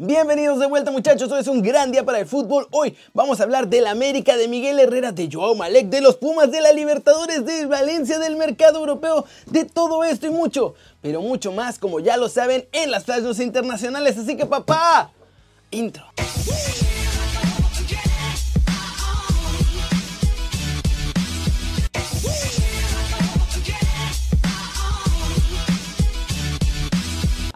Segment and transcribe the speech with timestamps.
[0.00, 2.68] Bienvenidos de vuelta muchachos, hoy es un gran día para el fútbol.
[2.70, 6.52] Hoy vamos a hablar del América, de Miguel Herrera, de Joao Malek, de los Pumas,
[6.52, 11.50] de la Libertadores, de Valencia, del mercado europeo, de todo esto y mucho, pero mucho
[11.50, 14.16] más como ya lo saben en las playas internacionales.
[14.16, 15.10] Así que papá,
[15.72, 16.04] intro.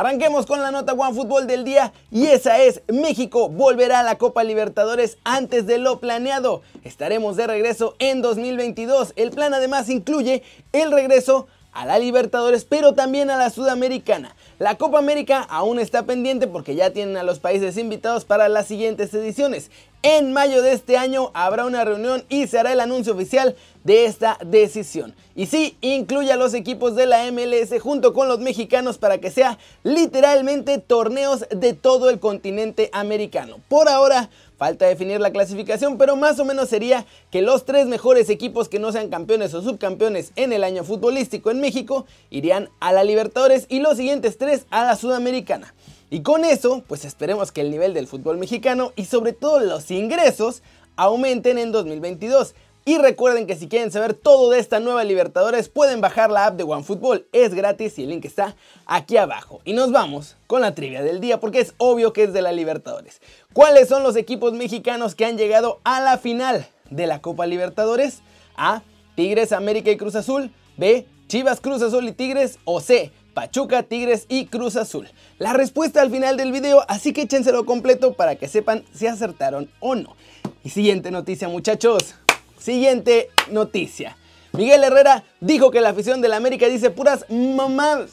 [0.00, 4.16] Arranquemos con la nota One Fútbol del día y esa es México volverá a la
[4.16, 6.62] Copa Libertadores antes de lo planeado.
[6.84, 9.12] Estaremos de regreso en 2022.
[9.16, 10.42] El plan además incluye
[10.72, 14.34] el regreso a la Libertadores, pero también a la Sudamericana.
[14.58, 18.68] La Copa América aún está pendiente porque ya tienen a los países invitados para las
[18.68, 19.70] siguientes ediciones.
[20.02, 23.54] En mayo de este año habrá una reunión y se hará el anuncio oficial
[23.84, 25.14] de esta decisión.
[25.36, 29.30] Y sí, incluye a los equipos de la MLS junto con los mexicanos para que
[29.30, 33.58] sea literalmente torneos de todo el continente americano.
[33.68, 38.28] Por ahora, Falta definir la clasificación, pero más o menos sería que los tres mejores
[38.28, 42.92] equipos que no sean campeones o subcampeones en el año futbolístico en México irían a
[42.92, 45.72] la Libertadores y los siguientes tres a la Sudamericana.
[46.10, 49.90] Y con eso, pues esperemos que el nivel del fútbol mexicano y sobre todo los
[49.92, 50.62] ingresos
[50.96, 52.54] aumenten en 2022.
[52.84, 56.56] Y recuerden que si quieren saber todo de esta nueva Libertadores pueden bajar la app
[56.56, 59.60] de OneFootball, es gratis y el link está aquí abajo.
[59.64, 62.50] Y nos vamos con la trivia del día porque es obvio que es de la
[62.50, 63.20] Libertadores.
[63.52, 68.22] ¿Cuáles son los equipos mexicanos que han llegado a la final de la Copa Libertadores?
[68.56, 68.82] A.
[69.14, 70.50] Tigres, América y Cruz Azul.
[70.76, 71.06] B.
[71.30, 72.58] Chivas, Cruz Azul y Tigres.
[72.64, 73.12] O C.
[73.34, 75.08] Pachuca, Tigres y Cruz Azul.
[75.38, 79.70] La respuesta al final del video, así que échenselo completo para que sepan si acertaron
[79.78, 80.16] o no.
[80.64, 82.16] Y siguiente noticia muchachos.
[82.58, 84.16] Siguiente noticia.
[84.54, 88.10] Miguel Herrera dijo que la afición de la América dice puras mamás.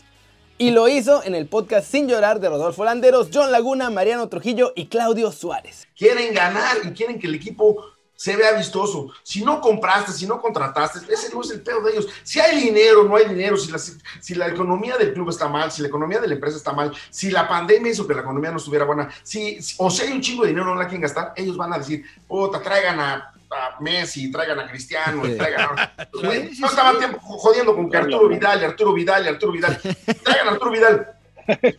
[0.60, 4.73] Y lo hizo en el podcast Sin Llorar de Rodolfo Landeros, John Laguna, Mariano Trujillo
[4.76, 5.88] y Claudio Suárez.
[5.98, 7.84] Quieren ganar y quieren que el equipo
[8.18, 9.12] se vea vistoso.
[9.23, 12.08] Si no compraste, si no contrataste, ese no es el pedo de ellos.
[12.23, 15.72] Si hay dinero, no hay dinero, si la, si la economía del club está mal,
[15.72, 18.52] si la economía de la empresa está mal, si la pandemia hizo que la economía
[18.52, 21.32] no estuviera buena, si, o si hay un chingo de dinero, no la quieren gastar,
[21.36, 25.94] ellos van a decir, puta, traigan a a Messi, traigan a Cristiano, traigan a...
[26.60, 29.80] No estaba tiempo jodiendo con que Arturo Vidal, Arturo Vidal, Arturo Vidal.
[30.23, 31.17] Traigan a Arturo Vidal.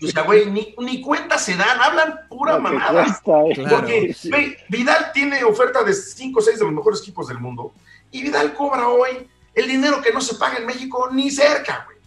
[0.03, 3.05] O sea, güey, ni, ni cuenta se dan, hablan pura mamada.
[3.05, 3.55] Eh.
[3.69, 7.73] Porque Vidal tiene oferta de 5 o 6 de los mejores equipos del mundo.
[8.11, 11.99] Y Vidal cobra hoy el dinero que no se paga en México ni cerca, güey.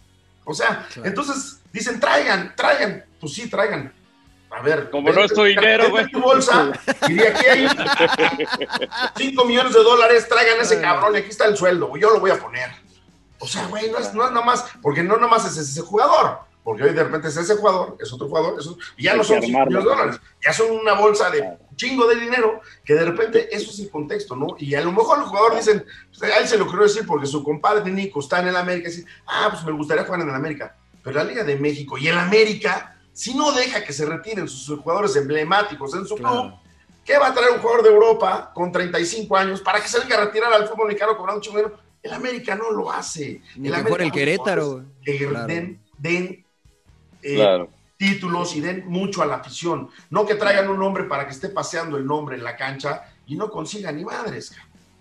[0.44, 3.04] O sea, entonces dicen, traigan, traigan.
[3.20, 3.92] Pues sí, traigan
[4.52, 6.10] a ver, como no es tu dinero, güey.
[6.10, 6.72] tu bolsa
[7.08, 7.66] y de aquí hay
[9.16, 12.32] 5 millones de dólares, traigan ese cabrón y aquí está el sueldo, yo lo voy
[12.32, 12.70] a poner.
[13.38, 16.84] O sea, güey, no es, no es nomás, porque no nomás es ese jugador, porque
[16.84, 18.56] hoy de repente es ese jugador, es otro jugador,
[18.96, 22.16] y ya no son 5 millones de dólares, ya son una bolsa de chingo de
[22.16, 24.48] dinero, que de repente eso es el contexto, ¿no?
[24.58, 27.26] Y a lo mejor el jugador dicen, pues, a él se lo quiero decir porque
[27.26, 30.28] su compadre Nico está en el América, y dice, ah, pues me gustaría jugar en
[30.28, 34.06] el América, pero la Liga de México y el América si no deja que se
[34.06, 36.52] retiren sus jugadores emblemáticos en su club,
[37.04, 40.16] ¿qué va a traer un jugador de Europa con 35 años para que se venga
[40.16, 43.42] a retirar al fútbol mexicano cobrando un chingo El América no lo hace.
[43.54, 44.84] el mejor el Querétaro.
[45.98, 46.41] Den,
[47.22, 47.66] eh,
[47.96, 49.88] títulos y den mucho a la afición.
[50.10, 53.36] No que traigan un nombre para que esté paseando el nombre en la cancha y
[53.36, 54.52] no consigan ni madres.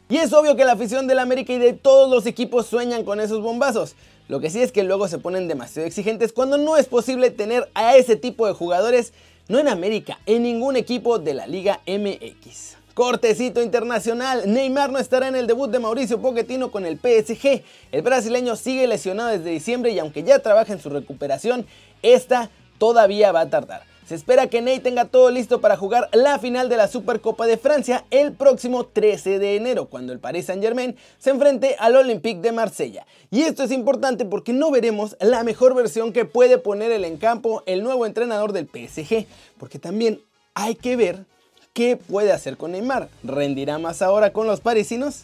[0.09, 3.19] Y es obvio que la afición del América y de todos los equipos sueñan con
[3.19, 3.95] esos bombazos.
[4.27, 7.69] Lo que sí es que luego se ponen demasiado exigentes cuando no es posible tener
[7.73, 9.13] a ese tipo de jugadores,
[9.47, 12.77] no en América, en ningún equipo de la Liga MX.
[12.93, 17.63] Cortecito internacional, Neymar no estará en el debut de Mauricio Pochettino con el PSG.
[17.93, 21.65] El brasileño sigue lesionado desde diciembre y aunque ya trabaja en su recuperación,
[22.03, 23.83] esta todavía va a tardar.
[24.11, 27.57] Se espera que Ney tenga todo listo para jugar la final de la Supercopa de
[27.57, 32.41] Francia el próximo 13 de enero, cuando el Paris Saint Germain se enfrente al Olympique
[32.41, 33.05] de Marsella.
[33.29, 37.63] Y esto es importante porque no veremos la mejor versión que puede poner en campo
[37.65, 40.19] el nuevo entrenador del PSG, porque también
[40.55, 41.23] hay que ver
[41.71, 43.07] qué puede hacer con Neymar.
[43.23, 45.23] ¿Rendirá más ahora con los parisinos?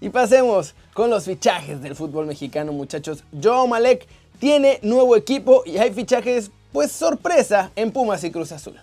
[0.00, 3.24] Y pasemos con los fichajes del fútbol mexicano, muchachos.
[3.42, 4.06] Joao Malek
[4.38, 8.74] tiene nuevo equipo y hay fichajes pues sorpresa en Pumas y Cruz Azul.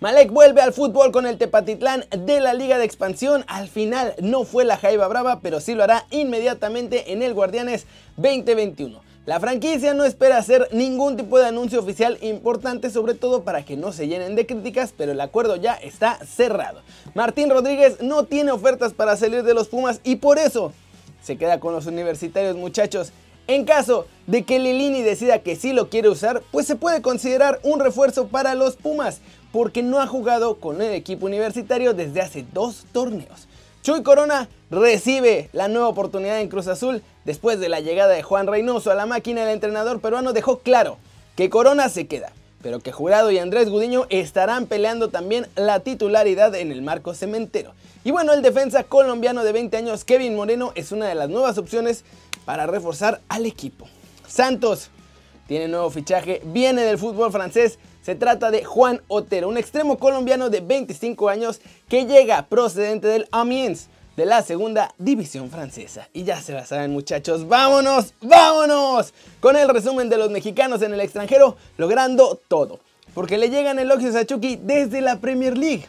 [0.00, 3.44] Malek vuelve al fútbol con el Tepatitlán de la Liga de Expansión.
[3.48, 7.86] Al final no fue la Jaiba Brava, pero sí lo hará inmediatamente en el Guardianes
[8.16, 9.09] 2021.
[9.26, 13.76] La franquicia no espera hacer ningún tipo de anuncio oficial importante, sobre todo para que
[13.76, 16.80] no se llenen de críticas, pero el acuerdo ya está cerrado.
[17.14, 20.72] Martín Rodríguez no tiene ofertas para salir de los Pumas y por eso
[21.22, 23.12] se queda con los universitarios muchachos.
[23.46, 27.60] En caso de que Lilini decida que sí lo quiere usar, pues se puede considerar
[27.62, 29.20] un refuerzo para los Pumas,
[29.52, 33.48] porque no ha jugado con el equipo universitario desde hace dos torneos.
[33.82, 38.46] Chuy Corona recibe la nueva oportunidad en Cruz Azul después de la llegada de Juan
[38.46, 39.42] Reynoso a la máquina.
[39.42, 40.98] El entrenador peruano dejó claro
[41.36, 42.32] que Corona se queda,
[42.62, 47.72] pero que Jurado y Andrés Gudiño estarán peleando también la titularidad en el marco cementero.
[48.04, 51.58] Y bueno, el defensa colombiano de 20 años, Kevin Moreno, es una de las nuevas
[51.58, 52.04] opciones
[52.44, 53.86] para reforzar al equipo.
[54.26, 54.90] Santos
[55.46, 57.78] tiene nuevo fichaje, viene del fútbol francés.
[58.02, 63.28] Se trata de Juan Otero, un extremo colombiano de 25 años que llega procedente del
[63.30, 63.88] Amiens
[64.20, 66.10] de la segunda división francesa.
[66.12, 70.92] Y ya se la saben muchachos, vámonos, vámonos con el resumen de los mexicanos en
[70.92, 72.80] el extranjero logrando todo.
[73.14, 75.86] Porque le llegan elogios a Chucky desde la Premier League.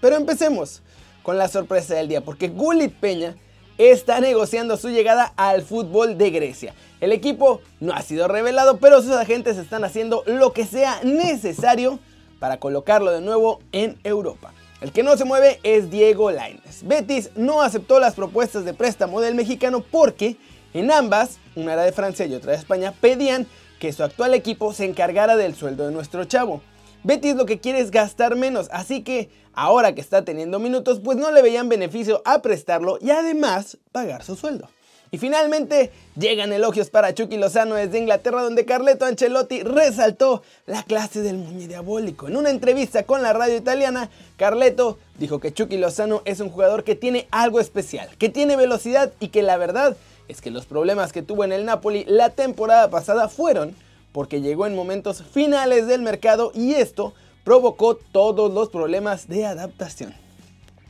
[0.00, 0.80] Pero empecemos
[1.24, 3.34] con la sorpresa del día, porque Gulit Peña
[3.78, 6.74] está negociando su llegada al fútbol de Grecia.
[7.00, 11.98] El equipo no ha sido revelado, pero sus agentes están haciendo lo que sea necesario
[12.38, 14.52] para colocarlo de nuevo en Europa.
[14.82, 16.82] El que no se mueve es Diego Lainez.
[16.82, 20.36] Betis no aceptó las propuestas de préstamo del mexicano porque
[20.74, 23.46] en ambas, una era de Francia y otra de España, pedían
[23.78, 26.62] que su actual equipo se encargara del sueldo de nuestro chavo.
[27.04, 31.16] Betis lo que quiere es gastar menos, así que ahora que está teniendo minutos, pues
[31.16, 34.68] no le veían beneficio a prestarlo y además pagar su sueldo.
[35.14, 41.20] Y finalmente llegan elogios para Chucky Lozano desde Inglaterra donde Carleto Ancelotti resaltó la clase
[41.20, 42.28] del muñe diabólico.
[42.28, 46.82] En una entrevista con la radio italiana, Carleto dijo que Chucky Lozano es un jugador
[46.82, 49.98] que tiene algo especial, que tiene velocidad y que la verdad
[50.28, 53.76] es que los problemas que tuvo en el Napoli la temporada pasada fueron
[54.12, 57.12] porque llegó en momentos finales del mercado y esto
[57.44, 60.14] provocó todos los problemas de adaptación.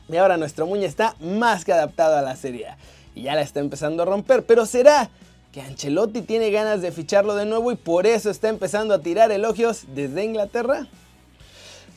[0.07, 2.67] Y ahora nuestro Muñe está más que adaptado a la Serie
[3.15, 5.09] y ya la está empezando a romper, pero ¿será
[5.51, 9.31] que Ancelotti tiene ganas de ficharlo de nuevo y por eso está empezando a tirar
[9.31, 10.87] elogios desde Inglaterra?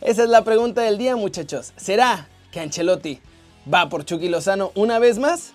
[0.03, 1.73] Esa es la pregunta del día, muchachos.
[1.77, 3.19] ¿Será que Ancelotti
[3.73, 5.53] va por Chucky Lozano una vez más?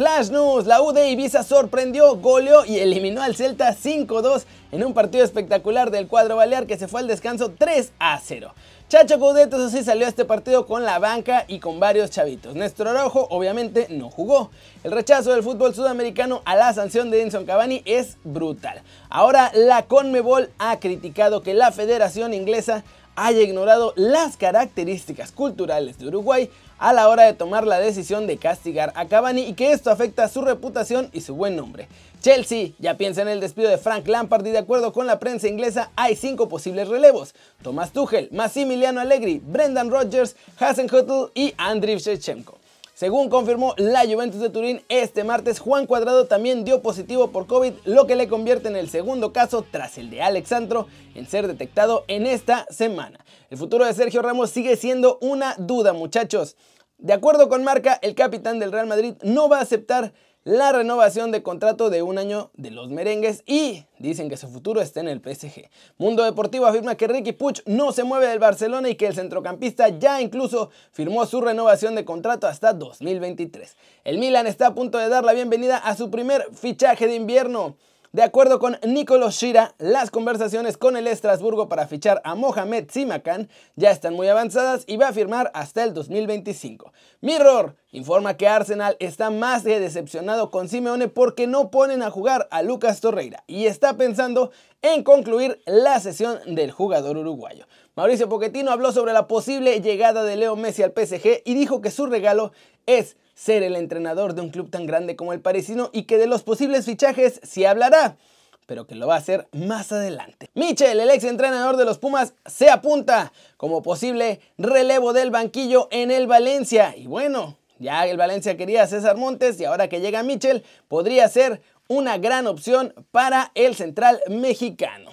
[0.00, 4.94] Flash News, la U de Ibiza sorprendió, goleó y eliminó al Celta 5-2 en un
[4.94, 8.54] partido espectacular del cuadro balear que se fue al descanso 3 0.
[8.88, 12.56] Chacho Coudet, eso sí, salió a este partido con la banca y con varios chavitos.
[12.56, 14.50] Néstor Araujo, obviamente, no jugó.
[14.82, 18.82] El rechazo del fútbol sudamericano a la sanción de Edinson Cavani es brutal.
[19.08, 22.82] Ahora, la Conmebol ha criticado que la Federación Inglesa
[23.14, 26.50] haya ignorado las características culturales de Uruguay
[26.80, 30.28] a la hora de tomar la decisión de castigar a Cavani y que esto afecta
[30.28, 31.86] su reputación y su buen nombre.
[32.20, 35.46] Chelsea ya piensa en el despido de Frank Lampard y de acuerdo con la prensa
[35.46, 37.34] inglesa hay cinco posibles relevos.
[37.62, 42.59] Thomas Tuchel, Massimiliano Allegri, Brendan Rodgers, Hasan Huttel y Andriy Shevchenko.
[43.00, 47.72] Según confirmó la Juventus de Turín este martes, Juan Cuadrado también dio positivo por COVID,
[47.86, 52.04] lo que le convierte en el segundo caso tras el de Alexandro en ser detectado
[52.08, 53.24] en esta semana.
[53.48, 56.58] El futuro de Sergio Ramos sigue siendo una duda, muchachos.
[56.98, 60.12] De acuerdo con Marca, el capitán del Real Madrid no va a aceptar
[60.44, 64.80] la renovación de contrato de un año de los merengues y dicen que su futuro
[64.80, 65.68] está en el PSG.
[65.98, 69.88] Mundo Deportivo afirma que Ricky Puch no se mueve del Barcelona y que el centrocampista
[69.88, 73.76] ya incluso firmó su renovación de contrato hasta 2023.
[74.04, 77.76] El Milan está a punto de dar la bienvenida a su primer fichaje de invierno.
[78.12, 83.48] De acuerdo con Nicolás Shira, las conversaciones con el Estrasburgo para fichar a Mohamed Simakan
[83.76, 86.92] ya están muy avanzadas y va a firmar hasta el 2025.
[87.20, 92.48] Mirror informa que Arsenal está más de decepcionado con Simeone porque no ponen a jugar
[92.50, 94.50] a Lucas Torreira y está pensando
[94.82, 97.68] en concluir la sesión del jugador uruguayo.
[97.94, 101.92] Mauricio Pochettino habló sobre la posible llegada de Leo Messi al PSG y dijo que
[101.92, 102.50] su regalo
[102.86, 106.26] es ser el entrenador de un club tan grande como el parisino y que de
[106.26, 108.18] los posibles fichajes se hablará,
[108.66, 110.50] pero que lo va a hacer más adelante.
[110.52, 116.10] Michel, el ex entrenador de los Pumas, se apunta como posible relevo del banquillo en
[116.10, 116.94] el Valencia.
[116.94, 121.26] Y bueno, ya el Valencia quería a César Montes y ahora que llega Michel, podría
[121.30, 125.10] ser una gran opción para el central mexicano.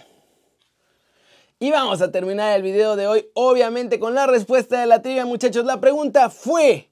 [1.60, 5.26] Y vamos a terminar el video de hoy, obviamente, con la respuesta de la trivia,
[5.26, 5.66] muchachos.
[5.66, 6.90] La pregunta fue,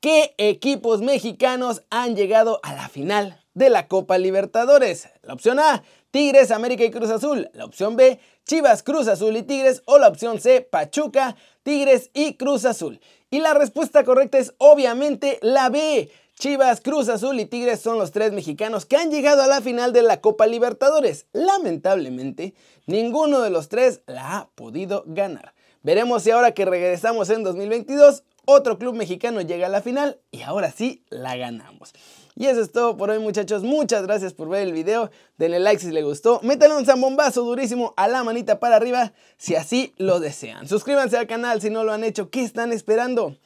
[0.00, 5.08] ¿Qué equipos mexicanos han llegado a la final de la Copa Libertadores?
[5.22, 7.50] La opción A, Tigres, América y Cruz Azul.
[7.52, 9.82] La opción B, Chivas, Cruz Azul y Tigres.
[9.86, 13.00] O la opción C, Pachuca, Tigres y Cruz Azul.
[13.28, 16.08] Y la respuesta correcta es obviamente la B.
[16.38, 19.92] Chivas, Cruz Azul y Tigres son los tres mexicanos que han llegado a la final
[19.92, 21.26] de la Copa Libertadores.
[21.32, 22.54] Lamentablemente,
[22.86, 25.54] ninguno de los tres la ha podido ganar.
[25.82, 30.40] Veremos si ahora que regresamos en 2022 otro club mexicano llega a la final y
[30.40, 31.92] ahora sí la ganamos.
[32.34, 35.82] Y eso es todo por hoy muchachos, muchas gracias por ver el video, denle like
[35.82, 40.18] si les gustó, métanle un zambombazo durísimo a la manita para arriba si así lo
[40.18, 40.66] desean.
[40.66, 43.36] Suscríbanse al canal si no lo han hecho, ¿qué están esperando?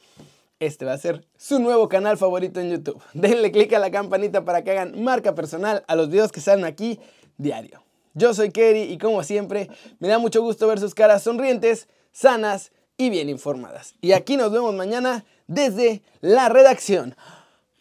[0.61, 3.01] Este va a ser su nuevo canal favorito en YouTube.
[3.13, 6.63] Denle click a la campanita para que hagan marca personal a los videos que salen
[6.63, 6.97] aquí
[7.37, 7.83] diario.
[8.13, 9.69] Yo soy Kerry y como siempre
[9.99, 13.95] me da mucho gusto ver sus caras sonrientes, sanas y bien informadas.
[14.01, 17.15] Y aquí nos vemos mañana desde la redacción.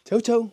[0.04, 0.50] Chau chau.